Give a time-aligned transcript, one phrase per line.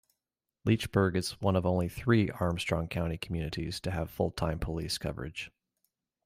[0.65, 5.51] Leechburg is one of only three Armstrong County communities to have full-time police coverage.